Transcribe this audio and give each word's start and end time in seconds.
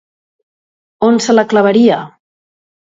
On 1.11 1.21
se 1.27 1.37
la 1.39 1.47
clavaria? 1.53 2.03